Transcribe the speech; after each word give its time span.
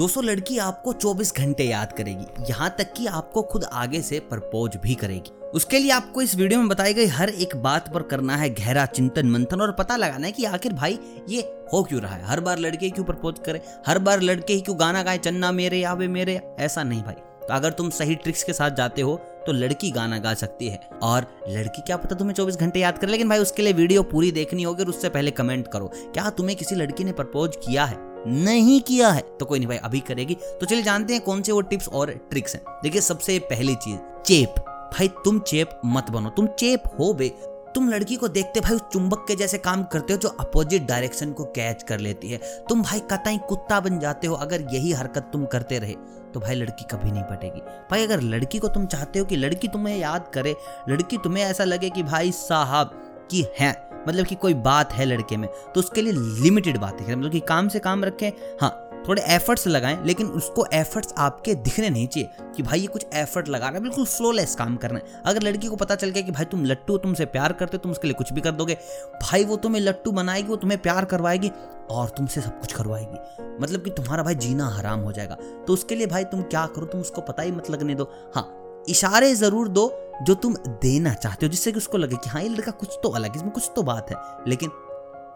दोस्तों, 0.00 0.22
लड़की 0.24 0.56
आपको 0.58 0.92
24 0.92 1.32
घंटे 1.36 1.64
याद 1.64 1.92
करेगी। 1.92 2.24
यहाँ 2.48 2.68
तक 2.78 2.92
कि 2.92 3.06
आपको 3.06 3.42
खुद 3.42 3.64
आगे 3.64 4.00
से 4.02 4.20
प्रपोज 4.20 4.76
भी 4.76 4.94
करेगी। 4.94 5.32
उसके 5.54 5.78
लिए 5.78 5.90
आपको 5.90 6.22
इस 6.22 6.34
वीडियो 6.34 6.60
में 6.60 6.68
बताई 6.68 6.94
गई 6.94 7.06
हर 7.06 7.28
एक 7.28 7.56
बात 7.56 7.92
पर 7.94 8.02
करना 8.02 8.36
है 8.36 8.48
गहरा 8.50 8.86
चिंतन 8.86 9.26
मंथन 9.26 9.60
और 9.60 9.72
पता 9.72 9.96
लगाना 9.96 10.26
है 10.26 10.32
कि 10.32 10.44
आखिर 10.44 10.72
भाई, 10.72 10.98
ये 11.28 11.40
हो 11.72 11.82
क्यों 11.82 12.00
रहा 12.02 12.14
है? 12.14 12.24
हर 12.26 12.40
बार 12.40 12.58
लड़के 12.58 12.90
क्यों 12.90 13.04
प्रपोज 13.04 13.38
करे? 13.46 13.60
हर 13.86 13.98
बार 13.98 14.20
लड़के 14.20 14.52
ही 14.52 14.60
क्यों 14.60 14.80
गाना 14.80 15.02
गाए? 15.02 15.18
चन्ना 15.18 15.52
मेरे, 15.52 15.82
आवे 15.84 16.08
मेरे? 16.08 16.40
ऐसा 16.58 16.82
नहीं 16.82 17.02
भाई। 17.02 17.14
तो 17.14 17.54
अगर 17.54 17.72
तुम 17.72 17.90
सही 17.90 18.14
ट्रिक्स 18.14 18.42
के 18.42 18.52
साथ 18.52 18.70
जाते 18.70 19.02
हो 19.02 19.16
तो 19.46 19.52
लड़की 19.52 19.90
गाना 19.90 20.18
गा 20.18 20.34
सकती 20.34 20.68
है। 20.68 20.80
और 21.02 21.26
लड़की 21.48 21.82
क्या 21.82 21.96
पता 21.96 22.16
तुम्हें 22.16 22.34
24 22.34 22.56
घंटे 22.56 22.80
याद 22.80 22.98
करे 22.98 23.10
लेकिन 23.12 23.28
भाई, 23.28 23.38
उसके 23.38 23.62
लिए 23.62 23.72
वीडियो 23.72 24.02
पूरी 24.02 24.30
देखनी 24.32 24.62
होगी 24.62 24.82
और 24.82 24.88
उससे 24.88 25.08
पहले 25.08 25.30
कमेंट 25.30 25.68
करो। 25.68 25.92
क्या 25.94 26.30
तुम्हें 26.30 26.56
किसी 26.58 26.74
लड़की 26.74 27.04
ने 27.04 27.12
प्रपोज 27.12 27.56
किया 27.56 27.84
है? 27.84 28.09
नहीं 28.26 28.80
किया 28.80 29.10
है 29.10 29.22
तो 29.40 29.46
कोई 29.46 29.58
नहीं 29.58 29.68
भाई, 29.68 29.76
अभी 29.76 30.00
करेगी। 30.00 30.34
तो 30.34 30.66
चलिए 30.66 30.82
जानते 30.82 31.12
हैं 31.12 31.22
कौन 31.22 31.42
से 31.42 31.52
वो 31.52 31.60
टिप्स 31.60 31.88
और 31.88 32.10
ट्रिक्स 32.10 32.54
हैं। 32.54 32.62
देखिए, 32.82 33.00
सबसे 33.00 33.38
पहली 33.38 33.74
चीज़, 33.74 33.98
चेप। 34.26 34.54
भाई, 34.94 35.08
तुम 35.08 35.38
चेप 35.38 35.80
मत 35.86 36.10
बनो। 36.10 36.30
तुम 36.30 36.46
चेप 36.46 36.82
हो 36.98 37.12
बे। 37.14 37.28
तुम 37.74 37.88
लड़की 37.88 38.16
को 38.16 38.28
देखते 38.28 38.60
भाई, 38.60 38.74
उस 38.74 38.82
चुंबक 38.92 39.24
के 39.28 39.34
जैसे 39.36 39.58
काम 39.58 39.82
करते 39.82 40.12
हो 40.12 40.18
जो 40.18 40.28
अपोजिट 40.28 40.86
डायरेक्शन 40.86 41.32
को 41.32 41.44
कैच 41.44 41.82
कर 41.82 41.98
लेती 41.98 42.28
है। 42.28 42.38
तुम 42.68 42.82
भाई, 42.82 43.00
कतई 43.00 43.38
कुत्ता 43.38 43.80
बन 43.80 43.98
जाते 43.98 44.26
हो, 44.26 44.34
अगर 44.34 44.60
यही 44.60 44.92
हरकत 44.92 45.30
तुम 45.32 45.44
करते 45.46 45.78
रहे 45.78 45.94
तो 46.34 46.40
भाई, 46.40 46.54
लड़की 46.54 46.84
कभी 46.84 47.10
नहीं 47.10 47.22
पटेगी 47.22 47.60
भाई, 47.60 48.04
अगर 48.04 48.20
लड़की 48.20 48.58
को 48.58 48.68
तुम 48.68 48.86
चाहते 48.86 49.18
हो 49.18 49.24
कि 49.24 49.36
लड़की 49.36 49.68
तुम्हें 49.68 49.98
याद 49.98 50.30
करे, 50.34 50.56
लड़की 50.88 51.18
तुम्हें 51.18 51.44
ऐसा 51.44 51.64
लगे 51.64 51.90
कि 51.90 52.02
भाई, 52.02 52.32
साहब, 52.32 52.90
की 53.30 53.46
है 53.58 53.89
मतलब 54.08 54.26
कि 54.26 54.34
कोई 54.34 54.54
बात 54.54 54.92
है 54.92 55.04
लड़के 55.04 55.36
में 55.36 55.48
तो 55.74 55.80
उसके 55.80 56.02
लिए 56.02 56.12
लिमिटेड 56.42 56.78
बातें 56.78 57.04
करें। 57.06 57.16
मतलब 57.16 57.32
कि 57.32 57.40
काम 57.40 57.68
से 57.68 57.78
काम 57.78 58.04
रखें 58.04 58.30
हाँ 58.60 58.86
थोड़े 59.08 59.22
एफर्ट्स 59.24 59.66
लगाएँ, 59.66 59.96
लेकिन 60.04 60.26
उसको 60.28 60.64
एफर्ट्स 60.74 61.14
आपके 61.18 61.54
दिखने 61.56 61.88
नहीं 61.90 62.06
चाहिए 62.06 62.28
कि 62.56 62.62
भाई 62.62 62.80
ये 62.80 62.86
कुछ 62.86 63.06
एफर्ट 63.14 63.48
लगा 63.48 63.66
रहा 63.66 63.76
है, 63.76 63.82
बिल्कुल 63.82 64.04
फ्लोलेस 64.06 64.54
काम 64.54 64.76
करना 64.76 64.98
है। 64.98 65.22
अगर 65.26 65.42
लड़की 65.42 65.68
को 65.68 65.76
पता 65.76 65.94
चल 65.94 66.10
गया 66.10 66.22
कि 66.22 66.32
भाई 66.32 66.44
तुम 66.44 66.64
लट्टू 66.64 66.96
तुमसे 66.98 67.24
प्यार 67.26 67.52
करते 67.52 67.76
हो, 67.76 67.80
तुम 67.82 67.92
उसके 67.92 68.08
लिए 68.08 68.14
कुछ 68.14 68.32
भी 68.32 68.40
कर 68.40 68.50
दोगे, 68.50 68.74
भाई 69.22 69.44
वो 69.44 69.56
तुम्हें 69.56 69.82
लट्टू 69.82 70.12
बनाएगी, 70.12 70.48
वो 70.48 70.56
तुम्हें 70.56 70.80
प्यार 70.82 71.04
करवाएगी 71.04 71.50
और 71.90 72.08
तुमसे 72.08 72.40
सब 72.40 72.60
कुछ 72.60 72.72
करवाएगी। 72.72 73.58
मतलब 73.62 73.82
कि 73.82 73.90
तुम्हारा 73.90 74.22
भाई 74.22 74.34
जीना 74.34 74.68
हराम 74.68 75.00
हो 75.00 75.12
जाएगा। 75.12 75.36
तो 75.66 75.72
उसके 75.72 75.94
लिए 75.94 76.06
भाई 76.06 76.24
तुम 76.24 76.42
क्या 76.42 76.66
करो, 76.66 76.86
तुम 76.86 77.00
उसको 77.00 77.20
पता 77.20 77.42
ही 77.42 77.50
मत 77.50 77.70
लगने 77.70 77.94
दो। 77.94 78.10
हाँ 78.34 78.48
इशारे 78.88 79.34
ज़रूर 79.34 79.68
दो 79.68 79.90
जो 80.22 80.34
तुम 80.34 80.54
देना 80.82 81.12
चाहते 81.14 81.46
हो, 81.46 81.50
जिससे 81.50 81.72
कि 81.72 81.78
उसको 81.78 81.98
लगे 81.98 82.16
कि 82.16 82.30
हाँ 82.30 82.42
ये 82.42 82.48
लड़का 82.48 82.72
कुछ 82.72 82.98
तो 83.02 83.08
अलग 83.08 83.36
इसमें 83.36 83.50
कुछ 83.50 83.70
तो 83.76 83.82
बात 83.82 84.10
है। 84.10 84.16
लेकिन 84.48 84.70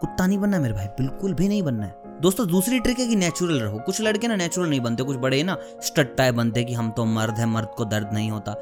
कुत्ता 0.01 0.25
नहीं 0.27 0.37
बनना 0.37 0.59
मेरे 0.59 0.73
भाई, 0.73 0.85
बिल्कुल 0.87 1.33
भी 1.33 1.47
नहीं 1.47 1.63
बनना 1.63 1.85
है। 1.85 2.19
दोस्तों, 2.21 2.47
दूसरी 2.47 2.79
ट्रिक 2.79 2.99
है 2.99 3.07
कि 3.07 3.15
नेचुरल 3.15 3.59
रहो। 3.59 3.79
कुछ 3.79 4.01
लड़के 4.01 4.27
ना 4.27 4.35
नेचुरल 4.35 4.69
नहीं 4.69 4.79
बनते, 4.79 5.03
कुछ 5.03 5.17
बड़े 5.17 5.41
ना 5.43 5.57
स्टट 5.81 6.15
टाइप 6.17 6.35
बनते 6.35 6.63
कि 6.63 6.73
हम 6.73 6.91
तो 6.91 7.05
मर्द 7.05 7.35
है, 7.35 7.45
मर्द 7.45 7.69
को 7.77 7.85
दर्द 7.85 8.09
नहीं 8.13 8.29
होता। 8.31 8.53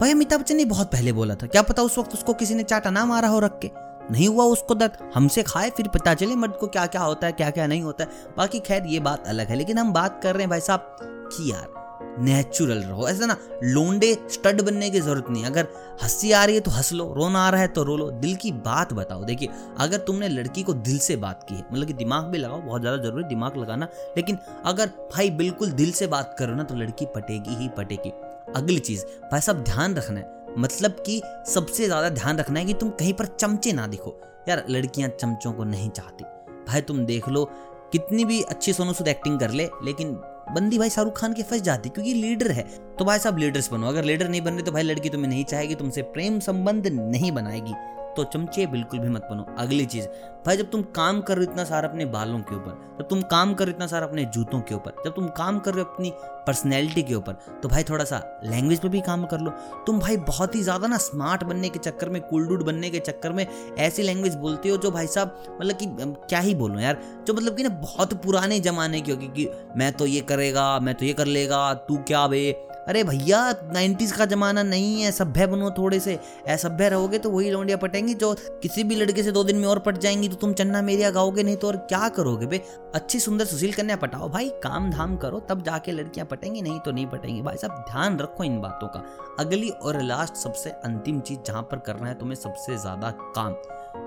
भाई, 0.00 0.10
अमिताभ 0.10 0.40
बच्चन 0.40 0.56
ने 0.56 0.64
बहुत 0.64 0.90
पहले 0.92 1.12
बोला 1.12 1.34
था, 1.34 1.46
क्या 1.46 1.62
पता 1.62 1.82
उस 1.82 1.98
वक्त 1.98 2.14
उसको 2.14 2.34
किसी 2.34 2.54
ने 2.54 2.62
चाटा 2.62 2.90
ना 2.90 3.04
मारा 3.04 3.28
हो 3.28 3.38
रख 3.38 3.58
के? 3.58 3.70
नहीं 4.10 4.28
हुआ 4.28 4.44
उसको 4.44 4.74
दर्द। 4.74 5.10
हमसे 5.14 5.42
खाए, 5.42 5.70
फिर 5.70 5.88
पता 5.88 6.14
चले 6.14 6.36
मर्द 6.36 6.52
को 6.52 6.66
क्या 6.66 6.86
क्या 6.86 7.02
होता 7.02 7.26
है 7.26 7.32
क्या 7.32 7.50
क्या 7.50 7.66
नहीं 7.66 7.82
होता 7.82 8.04
है। 8.04 8.34
बाकी 8.36 8.60
खैर, 8.60 8.86
ये 8.86 9.00
बात 9.00 9.26
अलग 9.26 9.48
है, 9.48 9.56
लेकिन 9.56 9.78
हम 9.78 9.92
बात 9.92 10.20
कर 10.22 10.34
रहे 10.34 10.42
हैं 10.42 10.50
भाई 10.50 10.60
साहब 10.60 10.96
कि 11.02 11.50
यार 11.52 11.80
नेचुरल 12.18 12.78
रहो। 12.78 13.08
ऐसा 13.08 13.26
ना 13.26 13.36
लोंडे 13.64 14.12
स्टड 14.30 14.60
बनने 14.60 14.90
की 14.90 15.00
ज़रूरत 15.00 15.26
नहीं। 15.30 15.44
अगर 15.44 15.68
हँसी 16.02 16.32
आ 16.32 16.44
रही 16.44 16.54
है 16.54 16.60
तो 16.60 16.70
हंस 16.70 16.92
लो, 16.92 17.12
रोना 17.12 17.40
आ 17.40 17.50
रहा 17.50 17.60
है 17.60 17.68
तो 17.68 17.82
रो 17.84 17.96
लो। 17.96 18.10
दिल 18.12 18.34
की 18.36 18.52
बात 18.52 18.92
बताओ। 18.92 19.24
देखिए, 19.24 19.48
अगर 19.78 19.98
तुमने 19.98 20.28
लड़की 20.28 20.62
को 20.62 20.74
दिल 20.74 20.98
से 20.98 21.16
बात 21.16 21.46
की 21.48 21.54
है 21.54 21.64
मतलब 21.72 21.86
कि 21.86 21.92
दिमाग 21.94 22.24
भी 22.24 22.38
लगाओ, 22.38 22.60
बहुत 22.60 22.80
ज़्यादा 22.80 23.02
ज़रूरी 23.02 23.24
दिमाग 23.24 23.56
लगाना। 23.56 23.88
लेकिन 24.16 24.38
अगर 24.64 24.86
भाई 25.14 25.30
बिल्कुल 25.32 25.70
दिल 25.72 25.92
से 25.92 26.06
बात 26.06 26.34
करो 26.38 26.54
ना 26.54 26.62
तो 26.62 26.74
लड़की 26.74 27.06
पटेगी 27.06 27.54
ही 27.54 27.68
पटेगी। 27.68 28.12
अगली 28.56 28.78
चीज़, 28.80 29.04
भाई 29.04 29.40
सब 29.40 29.62
ध्यान 29.64 29.94
रखना 29.94 30.20
है। 30.20 30.54
मतलब 30.58 31.02
कि 31.06 31.20
सबसे 31.48 31.84
ज़्यादा 31.84 32.08
ध्यान 32.10 32.38
रखना 32.38 32.60
है 32.60 32.66
कि 32.66 32.74
तुम 32.74 32.88
कहीं 32.90 33.12
पर 33.12 33.26
चमचे 33.26 33.72
ना 33.72 33.86
दिखो। 33.86 34.18
यार, 34.48 34.64
लड़कियाँ 34.70 35.08
चमचों 35.10 35.52
को 35.52 35.64
नहीं 35.64 35.88
चाहती। 35.90 36.24
भाई, 36.68 36.80
तुम 36.80 37.04
देख 37.04 37.28
लो, 37.28 37.44
कितनी 37.92 38.24
भी 38.24 38.40
अच्छी 38.42 38.72
सोनू 38.72 38.92
सूद 38.92 39.08
एक्टिंग 39.08 39.38
कर 39.40 39.50
ले, 39.50 39.68
लेकिन 39.84 40.12
बंदी 40.50 40.78
भाई 40.78 40.90
शाहरुख 40.90 41.18
खान 41.18 41.32
के 41.32 41.42
फंस 41.42 41.60
जाती, 41.62 41.88
क्योंकि 41.88 42.14
लीडर 42.14 42.50
है। 42.50 42.62
तो 42.98 43.04
भाई 43.04 43.18
साहब, 43.18 43.38
लीडर्स 43.38 43.70
बनो। 43.72 43.86
अगर 43.86 44.04
लीडर 44.04 44.28
नहीं 44.28 44.40
बन 44.40 44.52
रहे 44.52 44.62
तो 44.62 44.72
भाई 44.72 44.82
लड़की 44.82 45.08
तुम्हें 45.08 45.28
नहीं 45.28 45.44
चाहेगी, 45.44 45.74
तुमसे 45.74 46.02
प्रेम 46.02 46.38
संबंध 46.40 46.86
नहीं 46.86 47.32
बनाएगी। 47.32 47.74
तो 48.16 48.24
चमचे 48.24 48.66
बिल्कुल 48.66 48.98
भी 49.00 49.08
मत 49.08 49.26
बनो। 49.30 49.46
अगली 49.58 49.84
चीज़, 49.86 50.06
भाई 50.46 50.56
जब 50.56 50.70
तुम 50.70 50.82
काम 50.94 51.20
कर 51.20 51.36
रहे 51.36 51.46
हो 51.46 51.52
इतना 51.52 51.64
सारा 51.64 51.88
अपने 51.88 52.04
बालों 52.06 52.38
के 52.40 52.54
ऊपर, 52.54 52.80
जब 52.98 53.08
तुम 53.08 53.20
काम 53.30 53.52
कर 53.54 53.64
रहे 53.64 53.72
हो 53.72 53.76
इतना 53.76 53.86
सारा 53.86 54.06
अपने 54.06 54.24
जूतों 54.26 54.60
के 54.60 54.74
ऊपर, 54.74 54.94
जब 55.04 55.14
तुम 55.14 55.28
काम 55.36 55.58
कर 55.58 55.74
रहे 55.74 55.84
हो 55.84 55.90
अपनी 55.90 56.12
पर्सनैलिटी 56.46 57.02
के 57.02 57.14
ऊपर 57.14 57.32
तो 57.62 57.68
भाई 57.68 57.84
थोड़ा 57.84 58.04
सा 58.04 58.20
लैंग्वेज 58.44 58.80
पे 58.80 58.88
भी 58.88 59.00
काम 59.00 59.24
कर 59.26 59.40
लो। 59.40 59.50
तुम 59.86 59.98
भाई 59.98 60.16
बहुत 60.18 60.54
ही 60.54 60.62
ज़्यादा 60.62 60.86
ना 60.86 60.96
स्मार्ट 60.98 61.44
बनने 61.44 61.68
के 61.68 61.78
चक्कर 61.78 62.08
में 62.08 62.20
कुलडूड 62.22 62.64
बनने 62.64 62.90
के 62.90 62.98
चक्कर 63.00 63.32
में 63.32 63.46
ऐसी 63.78 64.02
लैंग्वेज 64.02 64.34
बोलते 64.36 64.68
हो 64.68 64.76
जो 64.76 64.90
भाई 64.90 65.06
साहब 65.06 65.58
मतलब 65.60 65.76
कि 65.76 65.86
क्या 66.28 66.40
ही 66.40 66.54
बोलो 66.54 66.80
यार, 66.80 67.00
जो 67.26 67.34
मतलब 67.34 67.56
कि 67.56 67.62
ना 67.62 67.68
बहुत 67.80 68.14
पुराने 68.24 68.60
ज़माने 68.60 69.00
की 69.00 69.10
होगी 69.10 69.28
कि 69.28 69.48
मैं 69.76 69.92
तो 69.92 70.06
ये 70.06 70.20
करेगा, 70.22 70.78
मैं 70.80 70.94
तो 70.94 71.04
ये 71.04 71.12
कर 71.12 71.26
लेगा, 71.28 71.72
तू 71.74 71.96
क्या 71.98 72.26
बे? 72.26 72.50
अरे 72.88 73.02
भैया 73.04 73.40
नाइन्टीज 73.72 74.12
का 74.12 74.24
जमाना 74.24 74.62
नहीं 74.62 75.02
है, 75.02 75.10
सभ्य 75.12 75.46
बनो 75.46 75.70
थोड़े 75.70 75.98
से। 76.00 76.18
असभ्य 76.48 76.88
रहोगे 76.88 77.18
तो 77.18 77.30
वही 77.30 77.50
लौंडिया 77.50 77.76
पटेंगी 77.76 78.14
जो 78.14 78.32
किसी 78.62 78.84
भी 78.84 78.94
लड़के 78.94 79.22
से 79.22 79.32
दो 79.32 79.44
दिन 79.44 79.56
में 79.56 79.66
और 79.68 79.78
पट 79.78 79.98
जाएँगी 79.98 80.28
तो 80.28 80.36
तुम 80.36 80.52
चन्ना 80.52 80.82
मेरिया 80.82 81.10
गाओगे 81.10 81.42
नहीं 81.42 81.56
तो 81.56 81.66
और 81.66 81.76
क्या 81.88 82.08
करोगे 82.08 82.46
बे? 82.46 82.60
अच्छी 82.94 83.20
सुंदर 83.20 83.44
सुशील 83.44 83.72
कन्या 83.72 83.96
पटाओ 83.96 84.28
भाई, 84.28 84.48
काम 84.62 84.90
धाम 84.90 85.16
करो, 85.16 85.40
तब 85.40 85.62
जाके 85.62 85.92
लड़कियाँ 85.92 86.26
पटेंगी, 86.26 86.62
नहीं 86.62 86.78
तो 86.80 86.92
नहीं 86.92 87.06
पटेंगी। 87.06 87.40
भाई 87.42 87.56
साहब, 87.56 87.84
ध्यान 87.90 88.18
रखो 88.18 88.44
इन 88.44 88.60
बातों 88.60 88.88
का। 88.88 89.04
अगली 89.40 89.68
और 89.70 90.02
लास्ट 90.02 90.34
सबसे 90.34 90.70
अंतिम 90.70 91.20
चीज़ 91.20 91.38
जहाँ 91.46 91.62
पर 91.62 91.78
करना 91.78 92.08
है 92.08 92.14
तुम्हें 92.14 92.36
सबसे 92.36 92.76
ज़्यादा 92.78 93.10
काम। 93.36 93.52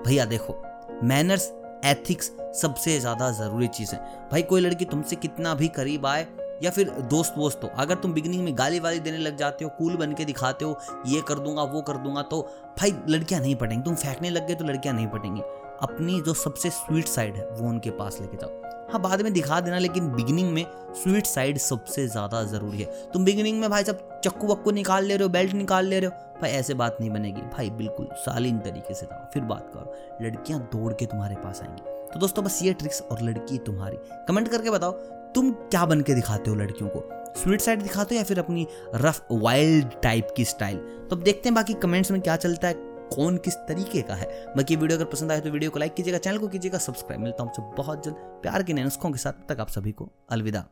भैया 0.06 0.24
देखो 0.26 0.62
मैनर्स 1.02 1.52
एथिक्स 1.84 2.30
सबसे 2.54 2.98
ज़्यादा 3.00 3.30
ज़रूरी 3.32 3.66
चीज़ 3.68 3.94
है। 3.94 3.98
भाई 4.30 4.42
कोई 4.42 4.60
लड़की 4.60 4.84
तुमसे 4.84 5.16
कितना 5.16 5.54
भी 5.54 5.68
करीब 5.70 6.06
आए 6.06 6.26
या 6.62 6.70
फिर 6.70 6.90
दोस्त 7.10 7.34
वोस्त 7.36 7.70
अगर 7.76 7.94
तुम 7.96 8.12
बिगनिंग 8.12 8.44
में 8.44 8.56
गाली 8.58 8.80
वाली 8.80 8.98
देने 9.00 9.18
लग 9.18 9.36
जाते 9.36 9.64
हो 9.64 9.70
कूल 9.78 9.96
बन 9.96 10.12
के 10.12 10.24
दिखाते 10.24 10.64
हो, 10.64 10.78
ये 11.06 11.20
कर 11.20 11.38
दूँगा, 11.38 11.62
वो 11.64 11.82
कर 11.82 11.96
दूँगा 11.96 12.22
तो 12.24 12.42
भाई 12.78 12.94
लड़कियाँ 13.08 13.40
नहीं 13.40 13.54
पटेंगी 13.56 13.82
तुम 13.84 13.94
फेंकने 13.96 14.30
लग 14.30 14.46
गए 14.48 14.54
तो 14.54 14.64
लड़कियाँ 14.64 14.94
नहीं 14.94 15.06
पटेंगी 15.08 15.40
अपनी 15.82 16.20
जो 16.20 16.34
सबसे 16.34 16.70
स्वीट 16.70 17.06
साइड 17.06 17.36
है, 17.36 17.48
वो 17.50 17.68
उनके 17.68 17.90
पास 17.92 18.18
लेके 18.20 18.36
जाओ। 18.36 18.64
हाँ 18.92 19.00
बाद 19.02 19.22
में 19.22 19.32
दिखा 19.32 19.60
देना, 19.60 19.78
लेकिन 19.78 20.08
बिगिनिंग 20.10 20.52
में 20.52 20.64
स्वीट 20.94 21.26
साइड 21.26 21.58
सबसे 21.58 22.06
ज़्यादा 22.08 22.42
ज़रूरी 22.44 22.78
है। 22.78 23.10
तुम 23.12 23.24
बिगिनिंग 23.24 23.58
में 23.60 23.68
भाई 23.70 23.84
सब 23.84 24.20
चक्कू 24.24 24.46
वक्कू 24.46 24.70
निकाल 24.70 25.04
ले 25.04 25.16
रहे 25.16 25.22
हो 25.22 25.28
बेल्ट 25.28 25.52
निकाल 25.54 25.86
ले 25.86 25.98
रहे 26.00 26.10
हो, 26.10 26.40
भाई 26.40 26.50
ऐसे 26.50 26.74
बात 26.74 26.96
नहीं 27.00 27.10
बनेगी। 27.10 27.40
भाई 27.52 27.70
बिल्कुल 27.72 28.08
सालीन 28.16 28.58
तरीके 28.60 28.94
से 28.94 29.06
जाओ, 29.06 29.26
फिर 29.32 29.42
बात 29.44 29.70
करो। 29.74 30.24
लड़कियाँ 30.24 30.60
दौड़ 30.72 30.92
के 30.92 31.06
तुम्हारे 31.06 31.34
पास 31.36 31.60
आएँगी। 31.62 31.94
तो 32.12 32.20
दोस्तों, 32.20 32.44
बस 32.44 32.58
ये 32.62 32.72
ट्रिक्स 32.72 33.02
और 33.02 33.22
लड़की 33.22 33.58
तुम्हारी। 33.60 33.96
कमेंट 34.28 34.48
करके 34.48 34.70
बताओ 34.70 34.92
तुम 35.36 35.50
क्या 35.70 35.84
बन 35.86 36.00
के 36.00 36.14
दिखाते 36.14 36.50
हो 36.50 36.56
लड़कियों 36.56 36.88
को? 36.90 37.02
स्वीट 37.36 37.60
साइड 37.60 37.82
दिखाते 37.82 38.14
हो 38.14 38.18
या 38.18 38.24
फिर 38.24 38.38
अपनी 38.38 38.66
रफ 38.94 39.26
वाइल्ड 39.32 40.00
टाइप 40.02 40.28
की 40.36 40.44
स्टाइल 40.44 40.76
तो 40.76 41.16
अब 41.16 41.22
देखते 41.22 41.48
हैं 41.48 41.54
बाकी 41.54 41.74
कमेंट्स 41.74 42.10
में 42.10 42.20
क्या 42.20 42.36
चलता 42.36 42.68
है, 42.68 42.74
कौन 43.14 43.36
किस 43.36 43.54
तरीके 43.68 44.02
का 44.02 44.14
है। 44.14 44.26
बाकी 44.56 44.76
वीडियो 44.76 44.98
अगर 44.98 45.10
पसंद 45.10 45.32
आए 45.32 45.40
तो 45.40 45.50
वीडियो 45.50 45.70
को 45.70 45.78
लाइक 45.78 45.94
कीजिएगा 45.94 46.18
चैनल 46.18 46.38
को 46.38 46.48
कीजिएगा 46.48 46.78
सब्सक्राइब 46.78 47.22
मिलता 47.22 47.42
हूँ 47.42 47.74
बहुत 47.76 48.04
जल्द। 48.04 48.14
प्यार 48.42 48.62
के 48.62 48.72
नुस्खों 48.74 49.10
के 49.10 49.18
साथ 49.18 49.46
तक 49.48 49.60
आप 49.60 49.68
सभी 49.68 49.92
को 49.92 50.10
अलविदा। 50.30 50.64